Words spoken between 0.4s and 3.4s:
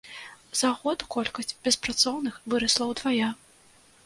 За год колькасць беспрацоўных вырасла ўдвая.